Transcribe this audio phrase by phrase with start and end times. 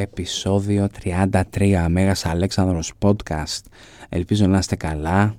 [0.00, 3.60] επεισόδιο 33 Μέγας Αλέξανδρος Podcast.
[4.08, 5.36] Ελπίζω να είστε καλά.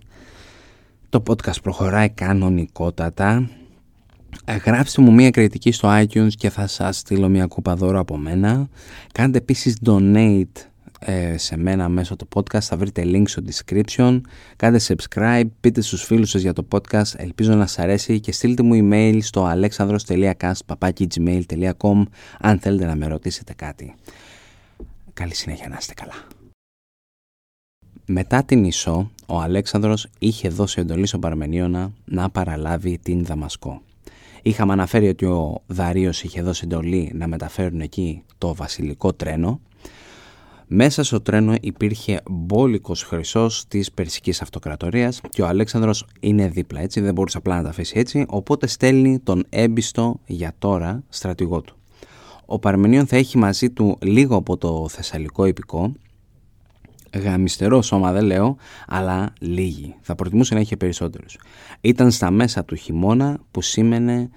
[1.09, 3.49] Το podcast προχωράει κανονικότατα.
[4.65, 8.69] Γράψτε μου μια κριτική στο iTunes και θα σας στείλω μια κούπα δώρο από μένα.
[9.11, 10.43] Κάντε επίσης donate
[10.99, 12.61] ε, σε μένα μέσω του podcast.
[12.61, 14.21] Θα βρείτε link στο description.
[14.55, 17.15] Κάντε subscribe, πείτε στους φίλους σας για το podcast.
[17.15, 22.03] Ελπίζω να σας αρέσει και στείλτε μου email στο alexandros.cast.gmail.com
[22.39, 23.95] αν θέλετε να με ρωτήσετε κάτι
[25.19, 26.13] καλή συνέχεια να είστε καλά
[28.05, 33.81] μετά την Ισό, ο Αλέξανδρος είχε δώσει εντολή στον Παρμενίωνα να παραλάβει την Δαμασκό.
[34.41, 39.59] Είχαμε αναφέρει ότι ο Δαρίος είχε δώσει εντολή να μεταφέρουν εκεί το βασιλικό τρένο
[40.67, 46.99] μέσα στο τρένο υπήρχε μπόλικος χρυσός της Περσικής Αυτοκρατορίας και ο Αλέξανδρος είναι δίπλα έτσι,
[46.99, 51.78] δεν μπορούσε απλά να τα αφήσει έτσι, οπότε στέλνει τον έμπιστο για τώρα στρατηγό του.
[52.51, 55.93] Ο Παρμενίων θα έχει μαζί του λίγο από το Θεσσαλικό υπηκό,
[57.23, 59.95] γαμιστερό σώμα δεν λέω, αλλά λίγοι.
[60.01, 61.37] Θα προτιμούσε να είχε περισσότερους.
[61.81, 64.29] Ήταν στα μέσα του χειμώνα που σήμαινε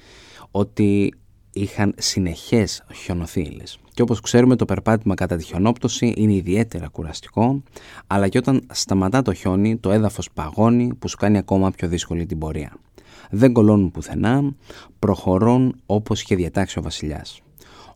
[0.50, 1.14] ότι
[1.52, 3.78] είχαν συνεχές χιονοθύλες.
[3.94, 7.62] Και όπως ξέρουμε το περπάτημα κατά τη χιονόπτωση είναι ιδιαίτερα κουραστικό,
[8.06, 12.26] αλλά και όταν σταματά το χιόνι το έδαφος παγώνει που σου κάνει ακόμα πιο δύσκολη
[12.26, 12.72] την πορεία.
[13.30, 14.54] Δεν κολώνουν πουθενά,
[14.98, 17.42] προχωρούν όπως είχε διατάξει ο βασιλιάς.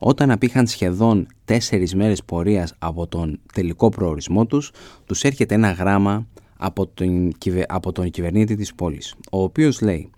[0.09, 4.73] Όταν απήχαν σχεδόν τέσσερις μέρες πορείας από τον τελικό προορισμό τους,
[5.07, 6.27] τους έρχεται ένα γράμμα
[6.57, 7.33] από τον,
[7.67, 10.11] από τον κυβερνήτη της πόλης, ο οποίος λέει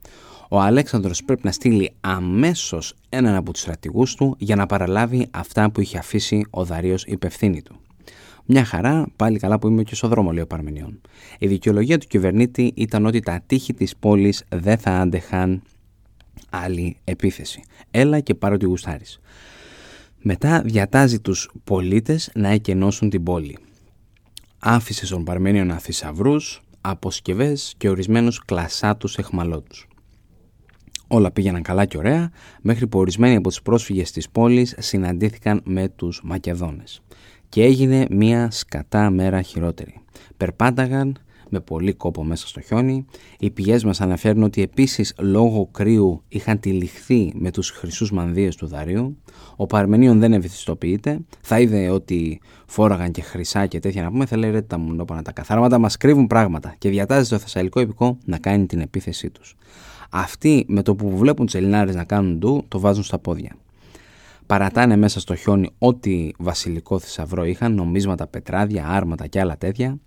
[0.48, 5.70] ο Αλέξανδρος πρέπει να στείλει αμέσως έναν από τους στρατηγούς του για να παραλάβει αυτά
[5.70, 7.76] που είχε αφήσει ο Δαρίος υπευθύνη του.
[8.44, 11.00] Μια χαρά, πάλι καλά που είμαι και στο δρόμο, λέει ο Παρμενιών.
[11.38, 15.62] Η δικαιολογία του κυβερνήτη ήταν ότι τα τείχη της πόλης δεν θα άντεχαν
[16.50, 17.62] άλλη επίθεση.
[17.90, 19.20] Έλα και πάρω τη γουστάρις.
[20.22, 23.58] Μετά διατάζει τους πολίτες να εκενώσουν την πόλη.
[24.58, 29.88] Άφησε στον Παρμενιώνα θησαυρούς, αποσκευές και ορισμένους κλασάτους εχμαλώτους.
[31.06, 32.30] Όλα πήγαιναν καλά και ωραία,
[32.62, 37.02] μέχρι που ορισμένοι από τους πρόσφυγες της πόλης συναντήθηκαν με τους Μακεδόνες.
[37.48, 40.00] Και έγινε μία σκατά μέρα χειρότερη.
[40.36, 41.16] Περπάταγαν
[41.48, 43.04] με πολύ κόπο μέσα στο χιόνι.
[43.38, 48.66] Οι πηγές μας αναφέρουν ότι επίσης λόγω κρύου είχαν τυλιχθεί με τους χρυσούς μανδύες του
[48.66, 49.16] Δαρίου.
[49.56, 51.20] Ο Παρμενίων δεν ευηθιστοποιείται.
[51.40, 54.26] Θα είδε ότι φόραγαν και χρυσά και τέτοια να πούμε.
[54.26, 58.18] Θα λέει ρε τα μουνόπανα τα καθάρματα μας κρύβουν πράγματα και διατάζει το Θεσσαλικό Επικό
[58.24, 59.56] να κάνει την επίθεσή τους.
[60.10, 63.56] Αυτοί με το που βλέπουν τις Ελληνάρες να κάνουν ντου, το βάζουν στα πόδια.
[64.46, 69.98] Παρατάνε μέσα στο χιόνι ό,τι βασιλικό θησαυρό είχαν, νομίσματα, πετράδια, άρματα και άλλα τέτοια.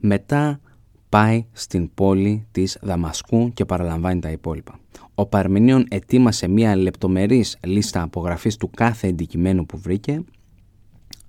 [0.00, 0.60] Μετά
[1.08, 4.78] πάει στην πόλη της Δαμασκού και παραλαμβάνει τα υπόλοιπα.
[5.14, 10.24] Ο Παρμενίων ετοίμασε μια λεπτομερής λίστα απογραφής του κάθε αντικειμένου που βρήκε.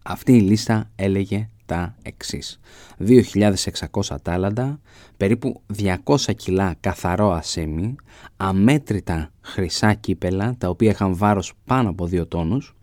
[0.03, 2.59] Αυτή η λίστα έλεγε τα εξής.
[2.99, 4.79] 2.600 τάλαντα,
[5.17, 5.61] περίπου
[6.03, 7.95] 200 κιλά καθαρό ασέμι,
[8.37, 12.75] αμέτρητα χρυσά κύπελα, τα οποία είχαν βάρος πάνω από 2 τόνους,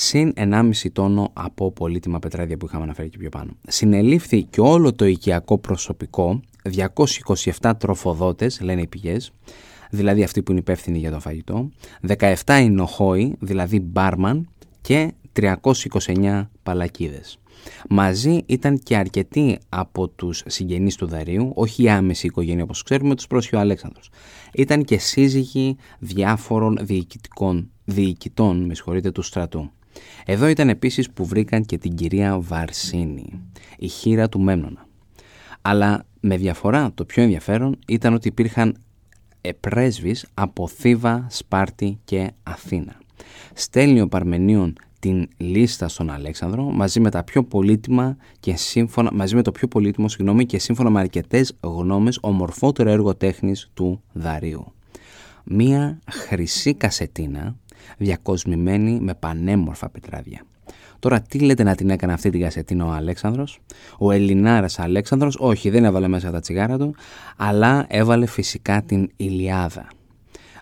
[0.00, 3.50] συν 1,5 τόνο από πολύτιμα πετράδια που είχαμε αναφέρει και πιο πάνω.
[3.68, 6.40] Συνελήφθη και όλο το οικιακό προσωπικό,
[7.60, 9.32] 227 τροφοδότες, λένε οι πηγές,
[9.90, 11.70] δηλαδή αυτοί που είναι υπεύθυνοι για το φαγητό,
[12.18, 14.48] 17 εινοχόοι, δηλαδή μπάρμαν
[14.80, 17.38] και 329 παλακίδες.
[17.88, 23.14] Μαζί ήταν και αρκετοί από τους συγγενείς του Δαρίου, όχι η άμεση οικογένεια όπως ξέρουμε,
[23.14, 24.10] τους πρόσχει ο Αλέξανδρος.
[24.52, 29.70] Ήταν και σύζυγοι διάφορων διοικητικών, διοικητών με συγχωρείτε, του στρατού.
[30.24, 33.40] Εδώ ήταν επίσης που βρήκαν και την κυρία Βαρσίνη,
[33.78, 34.86] η χείρα του Μέμνονα.
[35.62, 38.76] Αλλά με διαφορά το πιο ενδιαφέρον ήταν ότι υπήρχαν
[39.60, 42.98] πρέσβεις από Θήβα, Σπάρτη και Αθήνα.
[43.54, 49.34] Στέλνει ο Παρμενίων την λίστα στον Αλέξανδρο μαζί με τα πιο πολύτιμα και σύμφωνα, μαζί
[49.34, 54.72] με το πιο πολύτιμο συγγνώμη, και σύμφωνα με αρκετές γνώμες ομορφότερο έργο τέχνης του Δαρίου.
[55.44, 57.56] Μία χρυσή κασετίνα
[57.98, 60.44] διακοσμημένη με πανέμορφα πετράδια.
[60.98, 63.60] Τώρα τι λέτε να την έκανε αυτή την κασετίνα ο Αλέξανδρος;
[63.98, 66.94] Ο Ελληνάρας Αλέξανδρος όχι δεν έβαλε μέσα τα τσιγάρα του
[67.36, 69.88] αλλά έβαλε φυσικά την Ηλιάδα.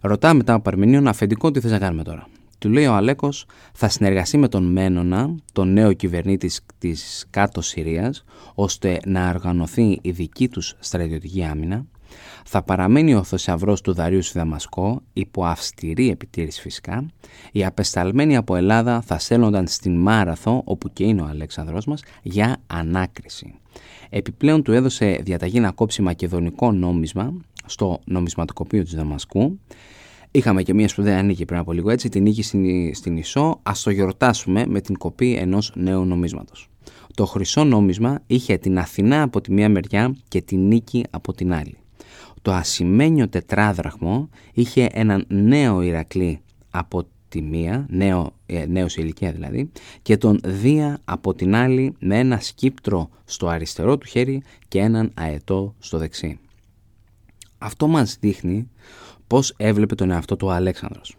[0.03, 2.27] Ρωτάμε μετά ο Παρμηνίων αφεντικό τι θες να κάνουμε τώρα;
[2.59, 8.25] Του λέει ο Αλέκος θα συνεργαστεί με τον Μένονα, τον νέο κυβερνήτης της κάτω Συρίας,
[8.55, 11.87] ώστε να οργανωθεί η δική τους στρατιωτική άμυνα.
[12.51, 17.07] Θα παραμένει ο θησαυρός του Δαρίου στη Δαμασκό, υπό αυστηρή επιτήρηση φυσικά.
[17.53, 22.57] Οι απεσταλμένοι από Ελλάδα θα στέλνονταν στην Μάραθο, όπου και είναι ο Αλέξανδρος μας, για
[22.67, 23.55] ανάκριση.
[24.11, 27.33] Επιπλέον του έδωσε διαταγή να κόψει μακεδονικό νόμισμα
[27.67, 29.59] στο νομισματικοπείο της Δαμασκού
[30.31, 33.83] Είχαμε και μια σπουδαία νίκη πριν από λίγο έτσι, την νίκη στην, στην Ισό, ας
[33.83, 36.69] το γιορτάσουμε με την κοπή ενός νέου νομίσματος.
[37.15, 41.53] Το χρυσό νόμισμα είχε την Αθηνά από τη μία μεριά και την νίκη από την
[41.53, 41.77] άλλη.
[42.43, 46.41] Το ασημένιο τετράδραχμο είχε έναν νέο Ηρακλή
[46.71, 49.71] από τη μία, νέο, ε, νέος σε ηλικία δηλαδή,
[50.03, 55.11] και τον Δία από την άλλη με ένα σκύπτρο στο αριστερό του χέρι και έναν
[55.15, 56.39] αετό στο δεξί.
[57.59, 58.69] Αυτό μας δείχνει
[59.27, 61.17] πώς έβλεπε τον εαυτό του ο Αλέξανδρος.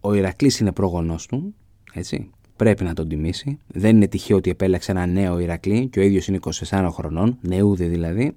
[0.00, 1.54] Ο Ηρακλής είναι πρόγονός του,
[1.92, 3.58] έτσι, πρέπει να τον τιμήσει.
[3.66, 6.38] Δεν είναι τυχαίο ότι επέλεξε ένα νέο Ηρακλή και ο ίδιος είναι
[6.68, 8.36] 24 χρονών, νεούδη δηλαδή.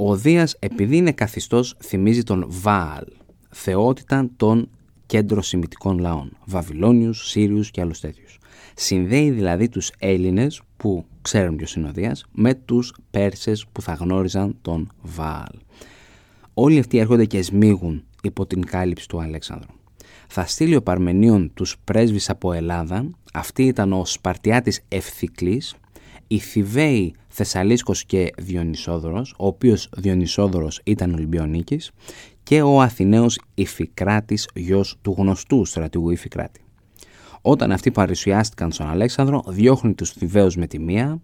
[0.00, 3.04] Ο Δίας επειδή είναι καθιστός θυμίζει τον Βάαλ,
[3.50, 4.70] θεότητα των
[5.06, 8.38] κέντρο σημητικών λαών, Βαβυλώνιους, Σύριους και άλλους τέτοιους.
[8.74, 13.92] Συνδέει δηλαδή τους Έλληνες που ξέρουν ποιος είναι ο Δίας με τους Πέρσες που θα
[13.92, 15.58] γνώριζαν τον Βάαλ.
[16.54, 19.72] Όλοι αυτοί έρχονται και σμίγουν υπό την κάλυψη του Αλέξανδρου.
[20.28, 25.74] Θα στείλει ο Παρμενίων τους πρέσβεις από Ελλάδα, αυτή ήταν ο Σπαρτιάτης Ευθυκλής,
[26.28, 31.90] οι Θηβαίοι Θεσσαλίσκος και Διονυσόδωρος, ο οποίος Διονυσόδωρος ήταν Ολυμπιονίκης
[32.42, 36.60] και ο Αθηναίος Ιφικράτης γιος του γνωστού στρατηγού Ιφικράτη.
[37.40, 41.20] Όταν αυτοί παρουσιάστηκαν στον Αλέξανδρο, διώχνει τους Θηβαίους με τη μία,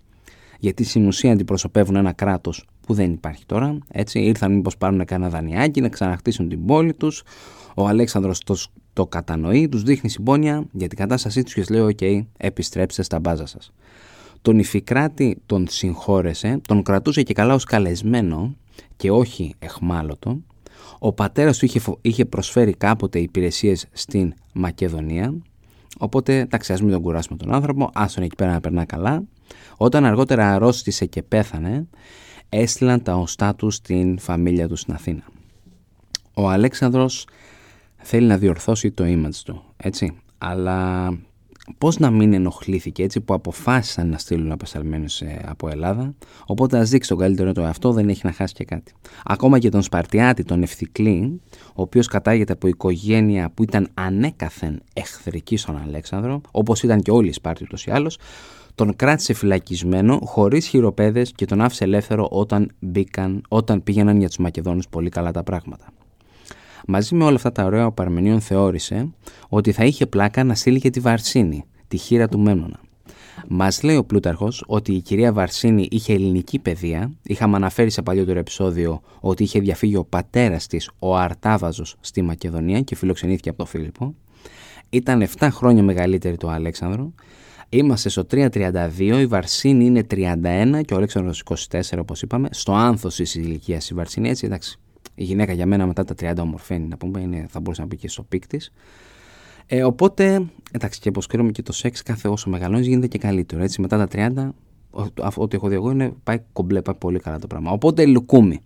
[0.59, 3.79] γιατί στην ουσία αντιπροσωπεύουν ένα κράτος που δεν υπάρχει τώρα.
[3.89, 7.23] Έτσι, ήρθαν μήπως πάρουν κανένα δανειάκι να ξαναχτίσουν την πόλη τους.
[7.75, 8.57] Ο Αλέξανδρος το,
[8.93, 13.47] το κατανοεί, τους δείχνει συμπόνια για την κατάστασή τους και λέει: «OK, επιστρέψτε στα μπάζα
[13.47, 13.73] σας».
[14.44, 18.56] Τον Ιφικράτη τον συγχώρεσε, τον κρατούσε και καλά ως καλεσμένο
[18.96, 20.43] και όχι εχμάλωτο
[20.99, 25.35] ο πατέρας του είχε, είχε προσφέρει κάποτε υπηρεσίες στην Μακεδονία,
[25.99, 29.23] οπότε εντάξει ας μην τον κουράσουμε τον άνθρωπο, άστον εκεί πέρα να περνά καλά.
[29.76, 31.87] Όταν αργότερα αρρώστησε και πέθανε,
[32.49, 35.23] έστειλαν τα οστά του στην φαμίλια του στην Αθήνα.
[36.35, 37.26] Ο Αλέξανδρος
[37.97, 41.08] θέλει να διορθώσει το image του, έτσι, αλλά
[41.78, 46.14] Πώς να μην ενοχλήθηκε έτσι που αποφάσισαν να στείλουν απεσταλμένους ε, από Ελλάδα.
[46.46, 48.93] Οπότε ας δείξει τον καλύτερο το εαυτό, δεν έχει να χάσει και κάτι.
[49.25, 51.40] Ακόμα και τον Σπαρτιάτη, τον Ευθυκλή,
[51.75, 57.28] ο οποίος κατάγεται από οικογένεια που ήταν ανέκαθεν εχθρική στον Αλέξανδρο, όπως ήταν και όλοι
[57.28, 58.19] οι Σπάρτιοι ούτως ή άλλως,
[58.75, 64.37] τον κράτησε φυλακισμένο, χωρίς χειροπέδες και τον άφησε ελεύθερο όταν, μπήκαν, όταν πήγαιναν για τους
[64.37, 65.93] Μακεδόνους πολύ καλά τα πράγματα.
[66.87, 69.09] Μαζί με όλα αυτά τα ωραία ο Παρμενίων θεώρησε
[69.49, 72.81] ότι θα είχε πλάκα να στείλει και τη Βαρσίνη, τη χείρα του Μέμνονα.
[73.49, 77.13] Μας λέει ο Πλούταρχος ότι η κυρία Βαρσίνη είχε ελληνική παιδεία.
[77.23, 82.81] Είχαμε αναφέρει σε παλιότερο επεισόδιο ότι είχε διαφύγει ο πατέρας της, ο Αρτάβαζος, στη Μακεδονία
[82.81, 84.15] και φιλοξενήθηκε από τον Φίλιππο.
[84.91, 87.13] Ήταν 7 χρόνια μεγαλύτερη του Αλέξανδρο.
[87.69, 92.49] Είμαστε στο 332, η Βαρσίνη είναι 31 και ο Αλέξανδρος 24 όπως είπαμε.
[92.51, 94.79] Στο άνθος της ηλικίας η Βαρσίνη έτσι εντάξει
[95.14, 97.96] η γυναίκα για μένα μετά τα 30 ομορφαίνει, να πούμε, είναι, θα μπορούσε να μπει
[97.96, 98.72] και στο peak της.
[99.66, 103.62] Ε, οπότε, εντάξει, και όπως ξέρουμε και το σεξ, κάθε όσο μεγαλώνεις γίνεται και καλύτερο.
[103.62, 104.49] Έτσι, μετά τα 30,
[105.34, 107.70] ό,τι έχω δει εγώ είναι πάει κομπλέ, πάει πολύ καλά το πράγμα.
[107.70, 108.61] Οπότε λουκούμι.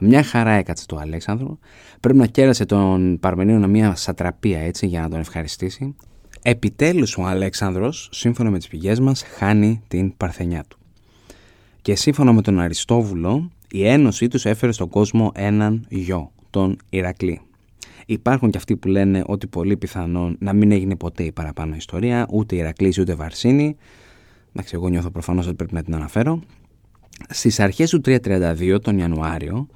[0.00, 1.58] Μια χαρά έκατσε του Αλέξανδρου.
[2.00, 5.94] Πρέπει να κέρασε τον Παρμενίωνα μια σατραπία έτσι για να τον ευχαριστήσει.
[6.42, 10.78] Επιτέλους ο Αλέξανδρος, σύμφωνα με τις πηγές μας, χάνει την παρθενιά του.
[11.82, 17.40] Και σύμφωνα με τον Αριστόβουλο, η ένωσή τους έφερε στον κόσμο έναν γιο, τον Ηρακλή.
[18.06, 22.26] Υπάρχουν και αυτοί που λένε ότι πολύ πιθανόν να μην έγινε ποτέ η παραπάνω ιστορία,
[22.30, 23.76] ούτε Ηρακλής ούτε Βαρσίνη.
[24.52, 26.40] Εντάξει, εγώ νιώθω προφανώς ότι πρέπει να την αναφέρω.
[27.28, 29.66] Στις αρχές του 332, τον Ιανουάριο,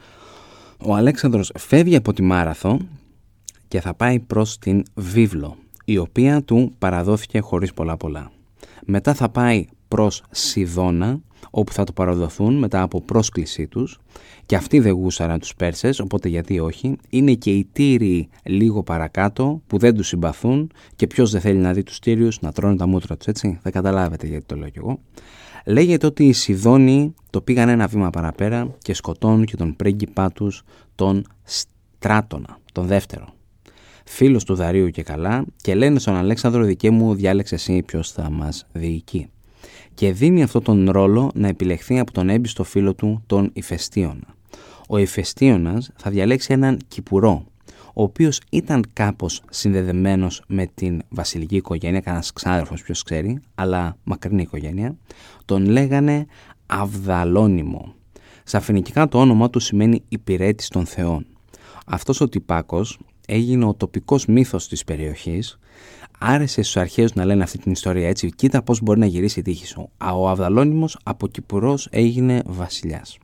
[0.85, 2.79] ο Αλέξανδρος φεύγει από τη Μάραθο
[3.69, 8.31] και θα πάει προς την Βίβλο, η οποία του παραδόθηκε χωρίς πολλά πολλά.
[8.85, 13.99] Μετά θα πάει προς Σιδώνα, όπου θα το παραδοθούν μετά από πρόσκλησή τους
[14.47, 16.97] και αυτοί δεν γούσαραν τους Πέρσες, οπότε γιατί όχι.
[17.09, 21.73] Είναι και οι Τύριοι λίγο παρακάτω που δεν τους συμπαθούν και ποιος δεν θέλει να
[21.73, 23.59] δει τους Τύριους να τρώνε τα μούτρα τους, έτσι.
[23.63, 24.99] Θα καταλάβετε γιατί το λέω κι εγώ.
[25.65, 30.63] Λέγεται ότι οι Σιδόνοι το πήγαν ένα βήμα παραπέρα και σκοτώνουν και τον πρίγκιπά τους
[30.95, 33.27] τον Στράτονα, τον δεύτερο.
[34.05, 38.31] Φίλος του Δαρίου και καλά και λένε στον Αλέξανδρο δικέ μου διάλεξε εσύ ποιος θα
[38.31, 39.29] μας διοικεί
[39.99, 44.35] και δίνει αυτόν τον ρόλο να επιλεχθεί από τον έμπιστο φίλο του, τον Ηφαιστίωνα.
[44.89, 47.45] Ο Ηφαιστίωνας θα διαλέξει έναν Κυπουρό,
[47.95, 54.43] ο οποίος ήταν κάπως συνδεδεμένος με την βασιλική οικογένεια, κανένας ξάδερφος ποιος ξέρει, αλλά μακρινή
[54.43, 54.97] οικογένεια,
[55.45, 56.27] τον λέγανε
[56.67, 57.95] Αυδαλόνιμο.
[58.45, 61.27] Στα φοινικικά το όνομα του σημαίνει υπηρέτης των θεών.
[61.87, 65.59] Αυτός ο τυπάκος έγινε ο τοπικός μύθος της περιοχής
[66.19, 68.31] άρεσε στους αρχαίους να λένε αυτή την ιστορία έτσι.
[68.31, 69.91] Κοίτα πώς μπορεί να γυρίσει η τύχη σου.
[70.17, 73.19] Ο Αυδαλόνιμο από Κυπουρό έγινε βασιλιάς.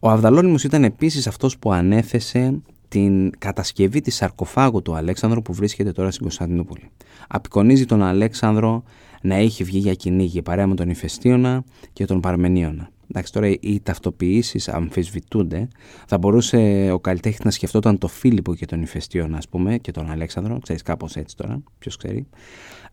[0.00, 5.92] Ο Αυδαλόνιμος ήταν επίσης αυτός που ανέθεσε την κατασκευή της σαρκοφάγου του Αλέξανδρου που βρίσκεται
[5.92, 6.90] τώρα στην Κωνσταντινούπολη.
[7.28, 8.82] Απεικονίζει τον Αλέξανδρο
[9.22, 12.90] να έχει βγει για κυνήγι παρέα με τον Ιφαιστίωνα και τον Παρμενίωνα.
[13.10, 15.68] Εντάξει, τώρα οι ταυτοποιήσεις αμφισβητούνται.
[16.06, 20.10] Θα μπορούσε ο καλλιτέχνης να σκεφτόταν το Φίλιππο και τον Ιφαιστίωνα, ας πούμε, και τον
[20.10, 20.58] Αλέξανδρο.
[20.58, 21.62] Ξέρεις, κάπως έτσι τώρα.
[21.78, 22.26] Ποιος ξέρει.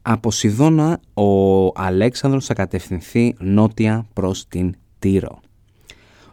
[0.02, 5.40] Από Σιδώνα ο Αλέξανδρος θα κατευθυνθεί νότια προς την Τύρο.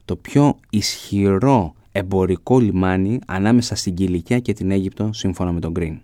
[0.04, 6.00] Το πιο ισχυρό εμπορικό λιμάνι ανάμεσα στην Κιλικία και την Αίγυπτο σύμφωνα με τον Γκριν.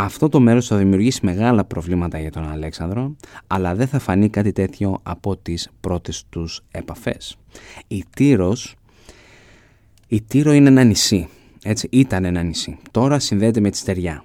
[0.00, 4.52] Αυτό το μέρος θα δημιουργήσει μεγάλα προβλήματα για τον Αλέξανδρο, αλλά δεν θα φανεί κάτι
[4.52, 7.36] τέτοιο από τις πρώτες τους επαφές.
[7.86, 8.74] Η Τύρος,
[10.08, 11.28] η Τύρο είναι ένα νησί,
[11.62, 12.78] έτσι, ήταν ένα νησί.
[12.90, 14.24] Τώρα συνδέεται με τη στεριά,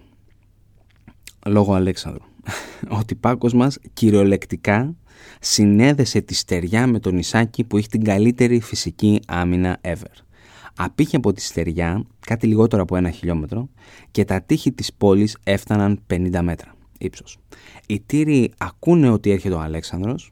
[1.45, 2.23] λόγω Αλέξανδρου.
[2.99, 4.95] Ο τυπάκος μας κυριολεκτικά
[5.39, 10.23] συνέδεσε τη στεριά με τον νησάκι που έχει την καλύτερη φυσική άμυνα ever
[10.75, 13.69] απήχε από τη στεριά κάτι λιγότερο από ένα χιλιόμετρο
[14.11, 17.37] και τα τείχη της πόλης έφταναν 50 μέτρα ύψος.
[17.87, 20.31] Οι τύροι ακούνε ότι έρχεται ο Αλέξανδρος,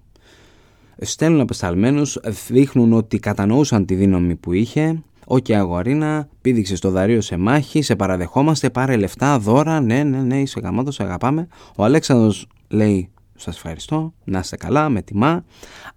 [1.01, 7.21] στέλνουν απεσταλμένους, δείχνουν ότι κατανοούσαν τη δύναμη που είχε OK, okay, αγορίνα, πήδηξες το Δαρείο
[7.21, 11.47] σε μάχη, σε παραδεχόμαστε, πάρε λεφτά, δώρα, ναι, ναι, ναι, είσαι γαμάτος, σε αγαπάμε.
[11.75, 13.09] Ο Αλέξανδρος λέει,
[13.41, 15.43] σας ευχαριστώ, να είστε καλά, με τιμά,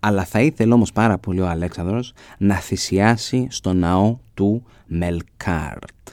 [0.00, 6.08] αλλά θα ήθελε όμως πάρα πολύ ο Αλέξανδρος να θυσιάσει στο ναό του Μελκάρτ,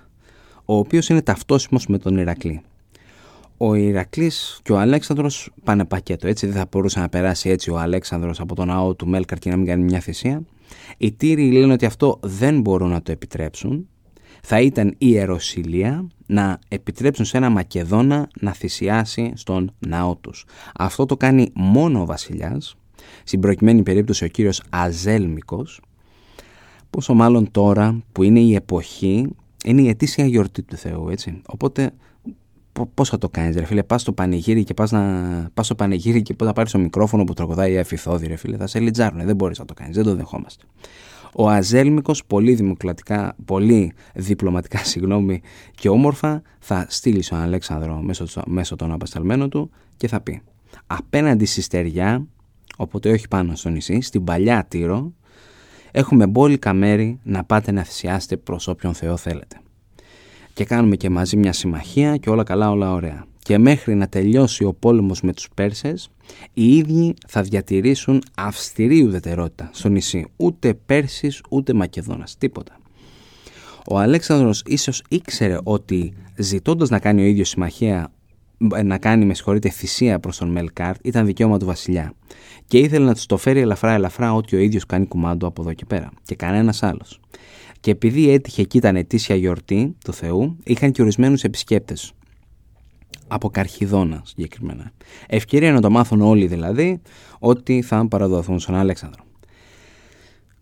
[0.66, 2.62] ο οποίος είναι ταυτόσιμος με τον Ηρακλή.
[3.58, 7.78] Ο Ηρακλής και ο Αλέξανδρος πάνε πακέτο, έτσι δεν θα μπορούσε να περάσει έτσι ο
[7.78, 10.42] Αλέξανδρος από τον ναό του Μέλκαρτ και να μην κάνει μια θυσία.
[10.98, 13.88] Οι Τύροι λένε ότι αυτό δεν μπορούν να το επιτρέψουν
[14.42, 20.46] θα ήταν η Ιεροσιλία να επιτρέψουν σε ένα Μακεδόνα να θυσιάσει στον ναό τους.
[20.78, 22.76] Αυτό το κάνει μόνο ο βασιλιάς,
[23.24, 25.82] στην προκειμένη περίπτωση ο κύριος Αζέλμικος,
[26.90, 29.28] πόσο μάλλον τώρα που είναι η εποχή,
[29.66, 31.42] είναι η ετήσια γιορτή του Θεού, έτσι.
[31.48, 31.92] Οπότε
[32.94, 35.50] πώς θα το κάνεις ρε φίλε, πας στο πανηγύρι και πας, να...
[35.54, 38.58] πας στο πανηγύρι και πώς θα πάρεις το μικρόφωνο που τραγουδάει η Εφηθόδη ρε φίλε,
[38.58, 40.64] θα σε λιτζάρουνε, δεν μπορείς να το κάνεις, δεν το δεχόμαστε.
[41.36, 45.42] Ο Αζέλμικος πολύ, δημοκρατικά, πολύ διπλωματικά συγγνώμη,
[45.76, 50.42] και όμορφα θα στείλει στον Αλέξανδρο μέσω, μέσω των απασταλμένων του και θα πει
[50.88, 52.28] απέναντι στη στεριά,
[52.78, 55.14] οπότε όχι πάνω στο νησί, στην παλιά Τύρο,
[55.92, 59.60] έχουμε μπόλικα μέρη να πάτε να θυσιάσετε προς όποιον Θεό θέλετε.
[60.54, 64.64] Και κάνουμε και μαζί μια συμμαχία και όλα καλά όλα ωραία και μέχρι να τελειώσει
[64.64, 66.10] ο πόλεμος με τους Πέρσες,
[66.54, 70.26] οι ίδιοι θα διατηρήσουν αυστηρή ουδετερότητα στο νησί.
[70.36, 72.76] Ούτε Πέρσης ούτε Μακεδόνας, τίποτα.
[73.90, 78.12] Ο Αλέξανδρος ίσως ήξερε ότι ζητώντας να κάνει ο ίδιος συμμαχία
[78.84, 82.14] να κάνει με συγχωρείτε θυσία προς τον Μελκάρτ ήταν δικαίωμα του βασιλιά
[82.68, 85.74] και ήθελε να τους το φέρει ελαφρά ελαφρά ότι ο ίδιος κάνει κουμάντο από εδώ
[85.74, 87.20] και πέρα και κανένας άλλος.
[87.80, 92.14] Και επειδή έτυχε εκεί ήταν ετήσια γιορτή του Θεού είχαν και ορισμένους επισκέπτες
[93.34, 94.92] από Καρχιδόνα συγκεκριμένα.
[95.28, 97.02] Ευκαιρία να το μάθουν όλοι δηλαδή
[97.40, 99.24] ότι θα παραδοθούν στον Αλέξανδρο.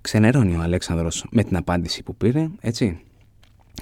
[0.01, 2.99] Ξενερώνει ο Αλέξανδρος με την απάντηση που πήρε, έτσι.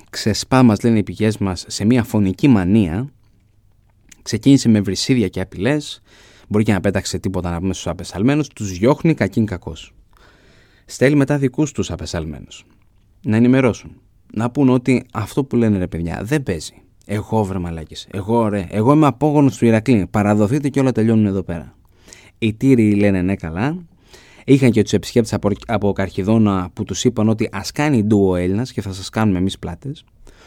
[0.10, 3.10] Ξεσπά μας λένε οι πηγές μας σε μια φωνική μανία.
[4.22, 6.02] Ξεκίνησε με βρυσίδια και απειλές.
[6.48, 8.48] Μπορεί και να πέταξε τίποτα να πούμε στους απεσαλμένους.
[8.48, 9.94] Τους διώχνει κακήν κακός.
[10.86, 12.66] Στέλνει μετά δικούς τους απεσαλμένους.
[13.22, 14.02] Να ενημερώσουν.
[14.34, 16.82] Να πούν ότι αυτό που λένε ρε παιδιά δεν παίζει.
[17.10, 18.08] Εγώ βρε μαλάκες.
[18.12, 18.68] Εγώ ρε.
[18.70, 20.08] Εγώ είμαι απόγονος του Ηρακλή.
[20.12, 21.76] Παραδοθείτε και όλα τελειώνουν εδώ πέρα.
[22.38, 23.78] Οι τύροι λένε ναι καλά.
[24.46, 28.36] Είχαν και τους επισκέπτες από, από Καρχιδόνα που τους είπαν ότι ας κάνει ντου ο
[28.36, 30.04] Έλληνας και θα σας κάνουμε εμείς πλάτες.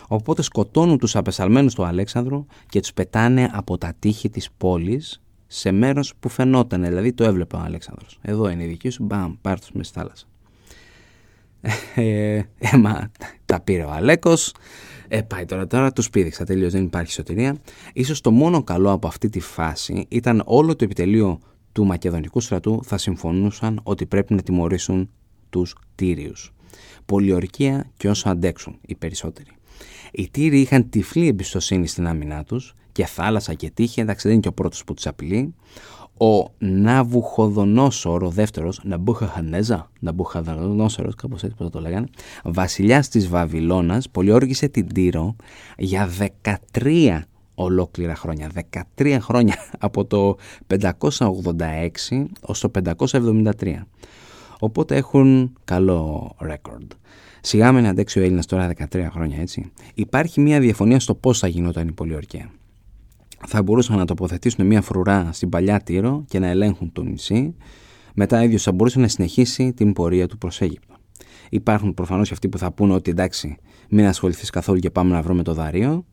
[0.09, 5.71] Οπότε σκοτώνουν τους απεσαλμένους του Αλέξανδρου και τους πετάνε από τα τείχη της πόλης σε
[5.71, 6.83] μέρος που φαινόταν.
[6.83, 8.19] Δηλαδή το έβλεπε ο Αλέξανδρος.
[8.23, 9.05] Εδώ είναι η δική σου.
[9.05, 10.27] Μπαμ, πάρ τους με στη θάλασσα.
[11.95, 13.11] Ε, ε, μα,
[13.45, 14.53] τα πήρε ο Αλέκος
[15.13, 17.57] ε, πάει τώρα, τώρα του πήδηξα τελείως, δεν υπάρχει σωτηρία.
[17.93, 21.39] Ίσως το μόνο καλό από αυτή τη φάση ήταν όλο το επιτελείο
[21.73, 25.11] του Μακεδονικού στρατού θα συμφωνούσαν ότι πρέπει να τιμωρήσουν
[25.51, 26.53] τους Τύριους.
[27.07, 29.51] Πολιορκία και όσο αντέξουν οι περισσότεροι.
[30.13, 34.43] Οι Τύριοι είχαν τυφλή εμπιστοσύνη στην άμυνά τους και θάλασσα και τύχη, εντάξει δεν είναι
[34.43, 35.55] και ο πρώτος που τους απειλεί.
[36.23, 42.07] Ο Ναβουχοδονόσορο, ο δεύτερος, Ναμπούχαχανέζα, Ναμπούχαδονόσορος, κάπως έτσι πώς το λέγανε,
[42.45, 45.37] βασιλιάς της Βαβυλώνας, πολιόργησε την Τύρο
[45.79, 47.21] για 13
[47.55, 48.51] ολόκληρα χρόνια,
[48.97, 50.37] 13 χρόνια από το
[50.67, 53.75] 586 ως το 573.
[54.59, 56.93] Οπότε έχουν καλό ρέκορντ.
[57.41, 59.73] Σιγά με να αντέξει ο Έλληνας τώρα 13 χρόνια, έτσι.
[59.95, 62.51] Υπάρχει μια διαφωνία στο πώς θα γινόταν η πολιορκία
[63.47, 67.55] θα μπορούσαν να τοποθετήσουν μια φρουρά στην παλιά Τύρο και να ελέγχουν το νησί.
[68.15, 70.95] Μετά ίδιος θα μπορούσε να συνεχίσει την πορεία του προς Αίγυπτο.
[71.51, 73.57] Υπάρχουν προφανώς και αυτοί που θα πούνε ότι εντάξει,
[73.89, 76.05] μην ασχοληθείς καθόλου και πάμε να βρούμε το δάριο.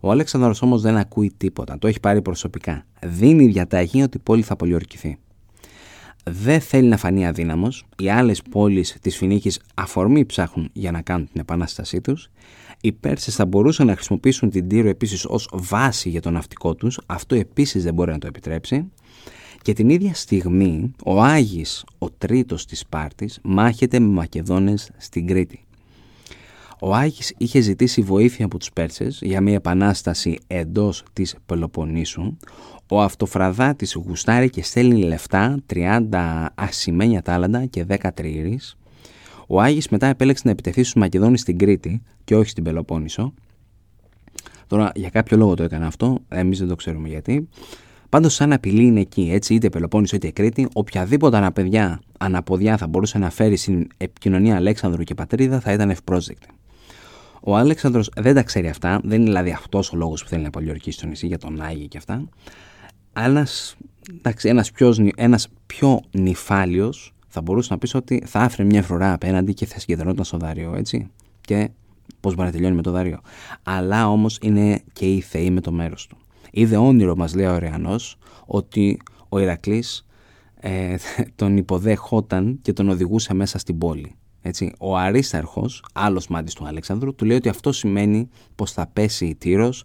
[0.00, 1.78] Ο Αλέξανδρος όμως δεν ακούει τίποτα.
[1.78, 2.86] Το έχει πάρει προσωπικά.
[3.02, 5.18] Δίνει διαταγή ότι η πόλη θα πολιορκηθεί.
[6.30, 7.84] Δεν θέλει να φανεί αδύναμος.
[7.98, 12.30] Οι άλλες πόλεις της Φινίκης αφορμή ψάχνουν για να κάνουν την επανάστασή τους.
[12.80, 17.00] Οι Πέρσες θα μπορούσαν να χρησιμοποιήσουν την Τύρο επίσης ως βάση για το ναυτικό τους.
[17.06, 18.90] Αυτό επίσης δεν μπορεί να το επιτρέψει.
[19.62, 25.62] Και την ίδια στιγμή ο Άγης, ο τρίτος της Σπάρτης, μάχεται με Μακεδόνες στην Κρήτη.
[26.80, 32.36] Ο Άγης είχε ζητήσει βοήθεια από τους Πέρσες για μια επανάσταση εντός της Πελοποννήσου.
[32.88, 38.77] Ο Αυτοφραδάτης γουστάρει και στέλνει λεφτά, 30 ασημένια τάλαντα και 10 τριήρης.
[39.50, 43.34] Ο Άγης μετά επέλεξε να επιτεθεί στους Μακεδόνες στην Κρήτη και όχι στην Πελοπόννησο.
[44.66, 47.48] Τώρα για κάποιο λόγο το έκανε αυτό, εμείς δεν το ξέρουμε γιατί.
[48.08, 53.18] Πάντως, σαν απειλή είναι εκεί, έτσι, είτε Πελοπόννησο είτε Κρήτη, οποιαδήποτε αναπαιδιά, αναποδιά θα μπορούσε
[53.18, 56.48] να φέρει στην επικοινωνία Αλέξανδρου και Πατρίδα θα ήταν ευπρόσδεκτη.
[57.40, 60.50] Ο Αλέξανδρος δεν τα ξέρει αυτά, δεν είναι δηλαδή αυτός ο λόγος που θέλει να
[60.50, 62.28] πολιορκήσει το νησί για τον Άγιο και αυτά.
[63.12, 63.76] Ένας
[64.42, 69.54] ένας πιο, ένας πιο νυφάλιος θα μπορούσε να πεις ότι θα άφρε μια φρουρά απέναντι
[69.54, 71.10] και θα συγκεντρωνόταν στο δάριο, έτσι.
[71.40, 71.70] Και
[72.20, 73.20] πώς μπορεί να τελειώνει με το δάριο.
[73.62, 76.16] Αλλά όμως είναι και οι θεοί με το μέρος του.
[76.50, 80.06] Είδε όνειρο, μας λέει ο Ωρεανός, ότι ο Ηρακλής
[80.60, 80.96] ε,
[81.36, 84.14] τον υποδέχόταν και τον οδηγούσε μέσα στην πόλη.
[84.42, 89.26] Έτσι, ο Αρίσταρχος, άλλος μάτις του Αλεξάνδρου, του λέει ότι αυτό σημαίνει πως θα πέσει
[89.26, 89.84] η Τύρος,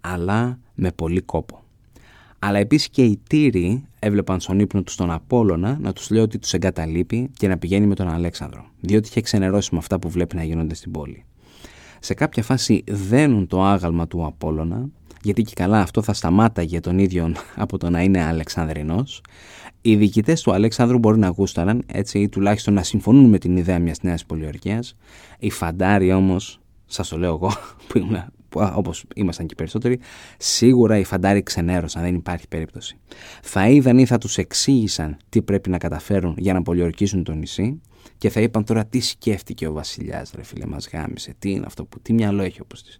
[0.00, 1.59] αλλά με πολύ κόπο.
[2.42, 6.38] Αλλά επίσης και οι Τύροι έβλεπαν στον ύπνο τους τον Απόλλωνα να τους λέει ότι
[6.38, 10.36] τους εγκαταλείπει και να πηγαίνει με τον Αλέξανδρο, διότι είχε ξενερώσει με αυτά που βλέπει
[10.36, 11.24] να γίνονται στην πόλη.
[12.00, 14.88] Σε κάποια φάση δένουν το άγαλμα του Απόλλωνα
[15.22, 17.32] γιατί και καλά αυτό θα σταμάταγε τον ίδιο
[17.64, 19.22] από το να είναι Αλεξανδρινός.
[19.82, 23.78] Οι διοικητές του Αλέξανδρου μπορεί να γούσταραν έτσι ή τουλάχιστον να συμφωνούν με την ιδέα
[23.78, 24.96] μιας νέας πολιορκίας.
[25.38, 27.52] Οι φαντάροι όμως, σας το λέω εγώ,
[27.86, 30.00] που ήμουν όπως ήμασταν και οι περισσότεροι,
[30.38, 32.98] σίγουρα οι φαντάροι ξενέρωσαν, δεν υπάρχει περίπτωση.
[33.42, 37.80] Θα είδαν ή θα τους εξήγησαν τι πρέπει να καταφέρουν για να πολιορκήσουν το νησί
[38.18, 41.84] και θα είπαν τώρα τι σκέφτηκε ο Βασιλιάς, ρε φίλε, μας γάμισε, τι είναι αυτό
[41.84, 42.98] που, τι μυαλό έχει όπως της.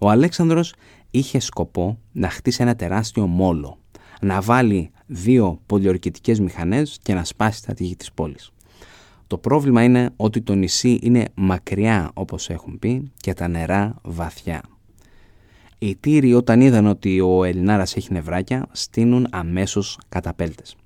[0.00, 0.74] Ο Αλέξανδρος
[1.10, 3.78] είχε σκοπό να χτίσει ένα τεράστιο μόλο,
[4.20, 8.50] να βάλει δύο πολιορκητικές μηχανές και να σπάσει τα τείχη της πόλης.
[9.26, 14.62] Το πρόβλημα είναι ότι το νησί είναι μακριά όπως έχουν πει και τα νερά βαθιά.
[15.78, 20.76] Οι τύροι όταν είδαν ότι ο Ελληνάρας έχει νευράκια στείνουν αμέσως καταπέλτες.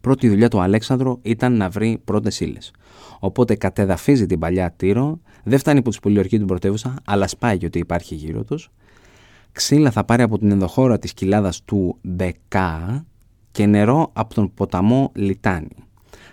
[0.00, 2.72] Πρώτη δουλειά του Αλέξανδρου ήταν να βρει πρώτες ύλες.
[3.18, 7.78] Οπότε κατεδαφίζει την παλιά Τύρο, δεν φτάνει που τους πολιορκεί την πρωτεύουσα, αλλά σπάει ότι
[7.78, 8.70] υπάρχει γύρω τους
[9.56, 13.04] ξύλα θα πάρει από την ενδοχώρα της κοιλάδας του Μπεκά
[13.50, 15.85] και νερό από τον ποταμό Λιτάνη.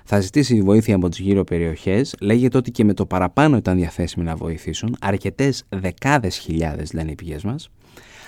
[0.04, 2.16] Θα ζητήσει βοήθεια από τις γύρω περιοχές.
[2.22, 4.96] Λέγεται ότι και με το παραπάνω ήταν διαθέσιμοι να βοηθήσουν.
[5.02, 7.70] Αρκετές δεκάδες χιλιάδες λένε οι πηγές μας.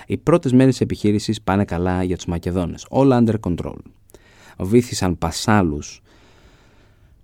[0.07, 2.85] Οι πρώτες μέρες τη επιχείρησης πάνε καλά για τους Μακεδόνες.
[2.89, 3.77] All under control.
[4.59, 6.01] Βήθησαν πασάλους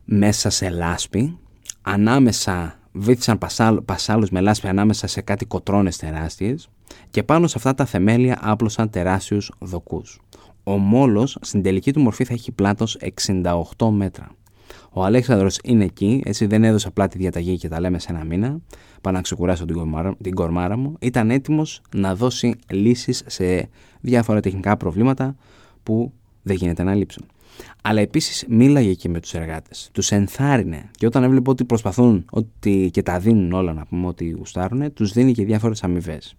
[0.06, 1.38] μέσα σε λάσπη.
[1.82, 3.38] Ανάμεσα βήθησαν
[3.86, 6.70] πασάλους με λάσπη ανάμεσα σε κάτι κοτρώνες τεράστιες
[7.10, 10.20] και πάνω σε αυτά τα θεμέλια άπλωσαν τεράστιους δοκούς.
[10.64, 12.98] Ο μόλος στην τελική του μορφή θα έχει πλάτος
[13.78, 14.32] 68 μέτρα.
[14.94, 18.24] Ο Αλέξανδρος είναι εκεί, έτσι δεν έδωσε απλά τη διαταγή και τα λέμε σε ένα
[18.24, 18.60] μήνα,
[19.02, 23.70] πάνω να ξεκουράσω την κορμάρα, την κορμάρα μου, ήταν έτοιμος να δώσει λύσεις σε
[24.02, 25.36] διάφορα τεχνικά προβλήματα
[25.84, 27.26] που δεν γίνεται να λείψουν.
[27.82, 29.90] Αλλά επίσης μίλαγε και με τους εργάτες.
[29.94, 30.90] Τους ενθάρρυνε.
[30.92, 35.12] Και όταν έβλεπε ότι προσπαθούν ότι και τα δίνουν όλα να πούμε ότι γουστάρουν, τους
[35.12, 36.36] δίνει και διάφορες αμοιβές.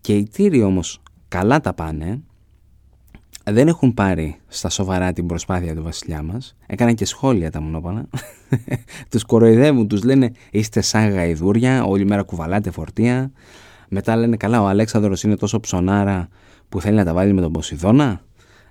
[0.00, 2.22] Και οι τύριοι όμως καλά τα πάνε,
[3.44, 6.56] δεν έχουν πάρει στα σοβαρά την προσπάθεια του βασιλιά μας.
[6.66, 8.08] Έκαναν και σχόλια τα μονόπανα.
[9.10, 13.32] τους κοροϊδεύουν, τους λένε είστε σαν γαϊδούρια, όλη μέρα κουβαλάτε φορτία.
[13.88, 16.28] Μετά λένε καλά, ο Αλέξανδρος είναι τόσο ψωνάρα
[16.68, 18.20] που θέλει να τα βάλει με τον Ποσειδώνα.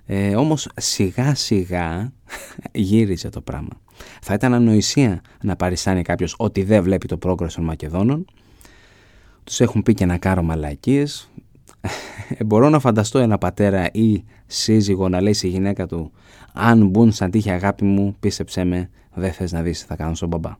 [0.06, 2.12] Ε, όμως σιγά σιγά
[2.72, 3.80] γύρισε το πράγμα.
[4.20, 8.24] Θα ήταν ανοησία να παριστάνει κάποιος ότι δεν βλέπει το πρόκρος των Μακεδόνων.
[9.44, 11.30] Τους έχουν πει και να κάνω μαλακίες.
[12.28, 16.12] Ε, μπορώ να φανταστώ ένα πατέρα ή σύζυγο να λέει στη γυναίκα του
[16.52, 20.28] «Αν μπουν σαν τύχη αγάπη μου, πίστεψέ με, δεν θες να δεις, θα κάνω στον
[20.28, 20.50] μπαμπά».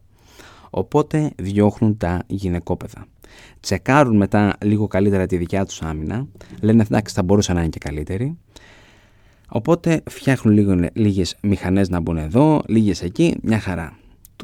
[0.70, 3.06] Οπότε διώχνουν τα γυναικόπαιδα.
[3.61, 6.26] Τσεκάρουν μετά λίγο καλύτερα τη δικιά τους άμυνα.
[6.61, 8.38] Λένε εντάξει θα μπορούσε να είναι και καλύτερη.
[9.48, 13.96] Οπότε φτιάχνουν λίγο, λίγες μηχανές να μπουν εδώ, λίγες εκεί, μια χαρά.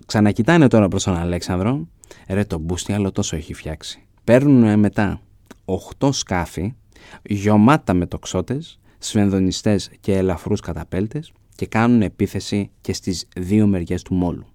[0.07, 1.89] Ξανακοιτάνε τώρα προς τον Αλέξανδρο,
[2.29, 4.03] ρε το μπούστι άλλο τόσο έχει φτιάξει.
[4.25, 5.21] Παίρνουν μετά
[5.99, 6.75] 8 σκάφη,
[7.23, 14.15] γιωμάτα με τοξότες, σφενδονιστές και ελαφρούς καταπέλτες και κάνουν επίθεση και στις δύο μεριές του
[14.15, 14.47] μόλου.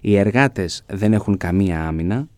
[0.00, 2.28] Οι εργάτες δεν έχουν καμία άμυνα.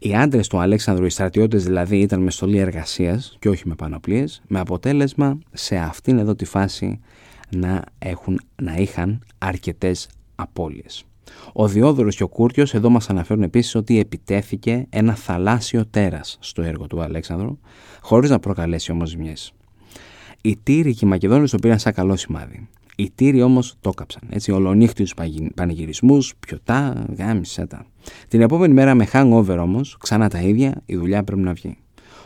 [0.00, 4.42] Οι άντρες του Αλέξανδρου, οι στρατιώτες δηλαδή, ήταν με στολή εργασίας και όχι με πανοπλίες,
[4.46, 7.00] με αποτέλεσμα σε αυτήν εδώ τη φάση
[7.56, 11.04] να, έχουν, να είχαν αρκετές απώλειες.
[11.52, 16.62] Ο Διόδωρος και ο Κούρτιος εδώ μας αναφέρουν επίσης ότι επιτέθηκε ένα θαλάσσιο τέρας στο
[16.62, 17.58] έργο του Αλέξανδρου,
[18.00, 19.52] χωρίς να προκαλέσει όμως ζημιές.
[20.40, 22.68] Οι Τύροι και οι Μακεδόνες το πήραν σαν καλό σημάδι.
[22.96, 24.22] Οι Τύροι όμως το κάψαν.
[24.28, 25.14] Έτσι, ολονύχτιους
[25.54, 27.86] πανηγυρισμούς, πιωτά, γάμισε τα.
[28.28, 31.76] Την επόμενη μέρα με hangover όμως, ξανά τα ίδια, η δουλειά πρέπει να βγει.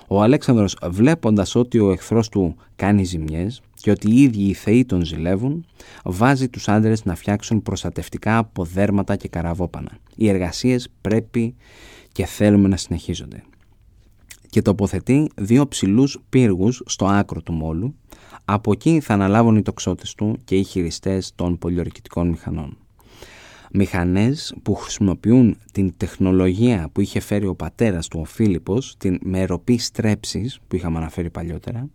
[0.08, 4.84] Ο Αλέξανδρος βλέποντας ότι ο εχθρός του κάνει ζημιές και ότι οι ίδιοι οι θεοί
[4.84, 5.66] τον ζηλεύουν,
[6.04, 9.90] βάζει τους άντρες να φτιάξουν προστατευτικά αποδέρματα και καραβόπανα.
[10.16, 11.54] Οι εργασίες πρέπει
[12.12, 13.42] και θέλουμε να συνεχίζονται.
[14.50, 17.94] Και τοποθετεί δύο ψηλούς πύργους στο άκρο του μόλου.
[18.44, 22.76] Από εκεί θα αναλάβουν οι τοξότες του και οι χειριστές των πολιορκητικών μηχανών
[23.76, 29.78] μηχανές που χρησιμοποιούν την τεχνολογία που είχε φέρει ο πατέρας του ο Φίλιππος, την μεροπή
[29.78, 31.88] στρέψης που είχαμε αναφέρει παλιότερα,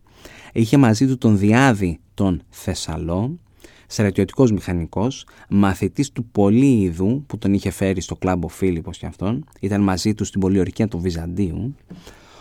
[0.54, 3.40] είχε μαζί του τον Διάδη τον Θεσσαλό,
[3.88, 9.82] στρατιωτικός μηχανικός, μαθητής του Πολύειδου που τον είχε φέρει στο κλάμπο Φίλιππος και αυτόν, ήταν
[9.82, 11.76] μαζί του στην πολιορκία του Βυζαντίου,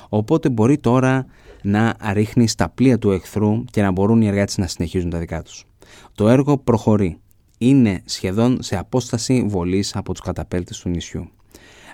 [0.08, 1.26] οπότε μπορεί τώρα
[1.62, 5.42] να ρίχνει στα πλοία του εχθρού και να μπορούν οι εργάτες να συνεχίζουν τα δικά
[5.42, 5.64] τους.
[6.14, 7.18] Το έργο προχωρεί
[7.58, 11.28] είναι σχεδόν σε απόσταση βολής από τους καταπέλτες του νησιού,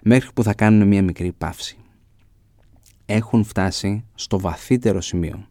[0.02, 1.76] μέχρι που θα κάνουν μια μικρή παύση.
[3.06, 5.46] Έχουν φτάσει στο βαθύτερο σημείο.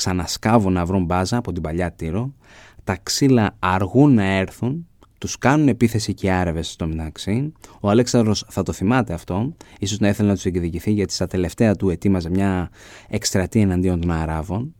[0.00, 2.32] Ξανασκάβουν να βρουν μπάζα από την παλιά Τύρο,
[2.84, 4.86] τα ξύλα αργούν να έρθουν,
[5.18, 7.52] τους κάνουν επίθεση και άραβες στο μεταξύ.
[7.80, 11.74] Ο Αλέξανδρος θα το θυμάται αυτό, ίσως να ήθελε να τους εκδικηθεί γιατί στα τελευταία
[11.74, 12.70] του ετοίμαζε μια
[13.08, 14.74] εκστρατεία εναντίον των Αράβων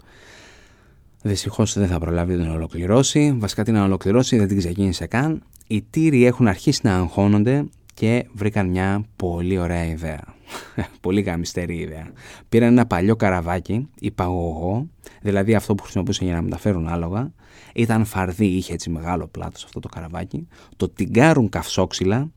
[1.22, 3.37] Δυστυχώς δεν θα προλάβει να ολοκληρώσει.
[3.38, 5.42] Βασικά την να ολοκληρώσει δεν την ξεκίνησε καν.
[5.66, 10.38] Οι τύροι έχουν αρχίσει να αγχώνονται και βρήκαν μια πολύ ωραία ιδέα.
[11.01, 12.13] πολύ γαμιστερή ιδέα.
[12.49, 14.89] Πήραν ένα παλιό καραβάκι, υπαγωγό,
[15.23, 17.33] δηλαδή αυτό που χρησιμοποιούσαν για να μεταφέρουν άλογα.
[17.75, 20.49] Ήταν φαρδί, είχε έτσι μεγάλο πλάτος αυτό το καραβάκι.
[20.77, 22.31] Το τυγκάρουν καυσόξυλα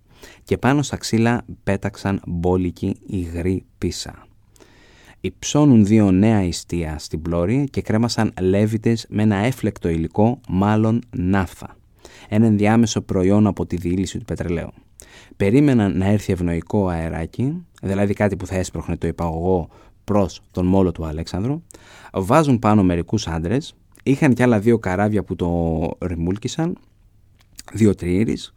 [0.44, 4.28] και πάνω στα ξύλα πέταξαν μπόλικη υγρή πίσα
[5.26, 11.78] υψώνουν δύο νέα ιστία στην πλώρη και κρέμασαν λέβητες με ένα έφλεκτο υλικό, μάλλον ναύθα.
[12.30, 14.74] Ένα ενδιάμεσο προϊόν από τη διήλυση του πετρελαίου.
[15.38, 19.70] Περίμεναν να έρθει ευνοϊκό αεράκι, δηλαδή κάτι που θα έσπροχνε το υπαγωγό
[20.04, 21.62] προς τον μόλο του Αλέξανδρου,
[22.14, 26.78] βάζουν πάνω μερικούς άντρες, είχαν κι άλλα δύο καράβια που το ρημούλκησαν,
[27.74, 28.54] δύο τριήρεις,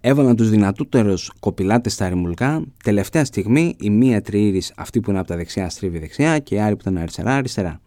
[0.00, 2.64] Έβαλαν τους δυνατότερους κοπηλάτες στα ρημουλκά.
[2.84, 6.58] Τελευταία στιγμή η μία τριήρης αυτή που είναι από τα δεξιά στρίβει δεξιά και η
[6.58, 7.80] άλλη που ήταν αριστερά αριστερά.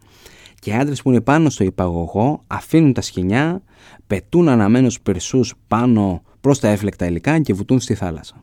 [0.62, 3.62] Και οι άντρες που είναι πάνω στο υπαγωγό αφήνουν τα σκηνιά,
[4.06, 8.42] πετούν αναμένους περσούς πάνω προς τα έφλεκτα υλικά και βουτούν στη θάλασσα.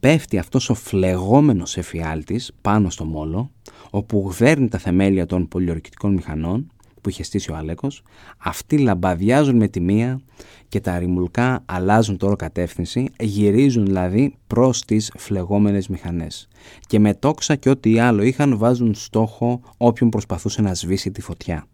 [0.00, 3.50] Πέφτει αυτός ο φλεγόμενος εφιάλτης πάνω στο μόλο,
[3.90, 8.02] όπου γδέρνει τα θεμέλια των πολιορκητικών μηχανών που είχε στήσει ο Άλεκος,
[8.38, 10.20] αυτοί λαμπαδιάζουν με τη μία
[10.68, 16.48] και τα ρημουλκά αλλάζουν τώρα κατεύθυνση, γυρίζουν δηλαδή προς τις φλεγόμενες μηχανές.
[16.86, 21.66] Και με τόξα και ό,τι άλλο είχαν βάζουν στόχο όποιον προσπαθούσε να σβήσει τη φωτιά.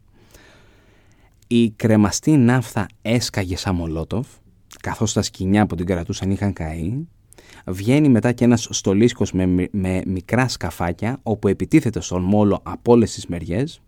[1.47, 4.27] Η κρεμαστή ναύθα έσκαγε σαν μολότοφ,
[4.81, 7.07] καθώς τα σκηνιά που την κρατούσαν είχαν καεί,
[7.66, 13.12] βγαίνει μετά και ένας στολίσκος με, με μικρά σκαφάκια όπου επιτίθεται στον μόλο από όλες
[13.12, 13.80] τις μεριές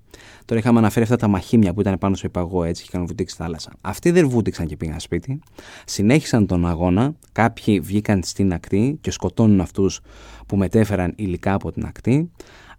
[0.45, 3.35] Τώρα είχαμε αναφέρει αυτά τα μαχήμια που ήταν πάνω στο υπαγό έτσι και είχαν βουτήξει
[3.35, 3.73] στη θάλασσα.
[3.81, 5.41] Αυτοί δεν βούτυξαν και πήγαν σπίτι.
[5.85, 7.15] Συνέχισαν τον αγώνα.
[7.33, 10.01] Κάποιοι βγήκαν στην ακτή και σκοτώνουν αυτούς
[10.47, 12.31] που μετέφεραν υλικά από την ακτή.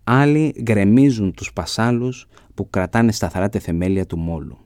[0.03, 4.57] Άλλοι γκρεμίζουν τους πασάλους που κρατάνε σταθερά τα θεμέλια του μόλου.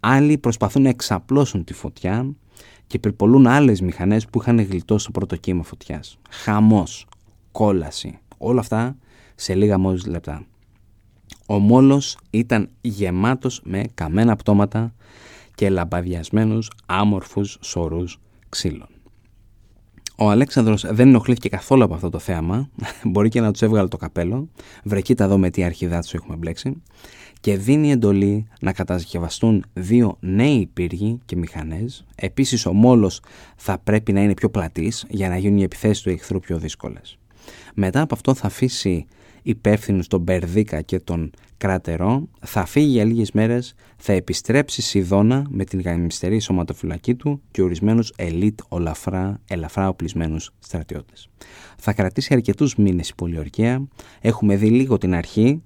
[0.00, 2.34] Άλλοι προσπαθούν να εξαπλώσουν τη φωτιά
[2.92, 6.18] και πυρπολούν άλλες μηχανές που είχαν γλιτώσει το πρώτο κύμα φωτιάς.
[6.30, 7.06] Χαμός,
[7.52, 8.96] κόλαση, όλα αυτά
[9.34, 10.44] σε λίγα μόλις λεπτά.
[11.46, 14.94] Ο μόλος ήταν γεμάτος με καμένα πτώματα
[15.54, 18.88] και λαμπαδιασμένους άμορφους σωρούς ξύλων.
[20.16, 22.68] Ο Αλέξανδρος δεν ενοχλήθηκε καθόλου από αυτό το θέαμα,
[23.10, 24.48] μπορεί και να τους έβγαλε το καπέλο,
[24.84, 26.82] βρεκείτε εδώ με τι αρχιδά τους έχουμε μπλέξει,
[27.42, 32.04] και δίνει εντολή να κατασκευαστούν δύο νέοι πύργοι και μηχανές.
[32.14, 33.20] Επίσης ο μόλος
[33.56, 37.18] θα πρέπει να είναι πιο πλατής για να γίνουν οι επιθέσεις του εχθρού πιο δύσκολες.
[37.74, 39.06] Μετά από αυτό θα αφήσει
[39.42, 45.64] υπεύθυνους τον Περδίκα και τον Κράτερο, θα φύγει για λίγες μέρες, θα επιστρέψει Σιδώνα με
[45.64, 51.28] την γαμιστερή σωματοφυλακή του και ορισμένους ελίτ ολαφρά, ελαφρά οπλισμένους στρατιώτες.
[51.78, 53.88] Θα κρατήσει αρκετούς μήνες η πολιορκία,
[54.20, 55.62] έχουμε δει λίγο την αρχή,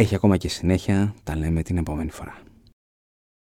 [0.00, 2.49] έχει ακόμα και συνέχεια, τα λέμε την επόμενη φορά.